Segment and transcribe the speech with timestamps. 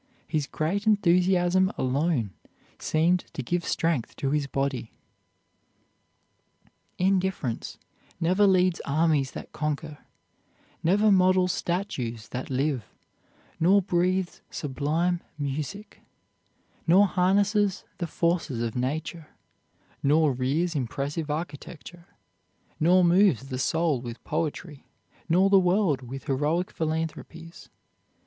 [0.27, 2.33] His great enthusiasm alone
[2.79, 4.93] seemed to give strength to his body.
[6.97, 7.77] Indifference
[8.19, 9.99] never leads armies that conquer,
[10.81, 12.83] never models statues that live,
[13.59, 16.01] nor breathes sublime music,
[16.87, 19.27] nor harnesses the forces of nature,
[20.01, 22.07] nor rears impressive architecture,
[22.79, 24.87] nor moves the soul with poetry,
[25.29, 27.69] nor the world with heroic philanthropies.